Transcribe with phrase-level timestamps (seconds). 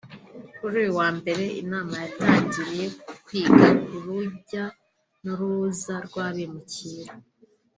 [0.57, 4.65] Kuri uyu wambere inama yatangiriye ku kwiga ku rujya
[5.23, 7.13] n’uruza rw’abimukira